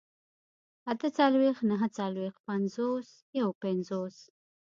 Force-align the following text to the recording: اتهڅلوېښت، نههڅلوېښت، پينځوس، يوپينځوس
اتهڅلوېښت، 0.91 1.63
نههڅلوېښت، 1.71 2.39
پينځوس، 2.47 3.07
يوپينځوس 3.39 4.17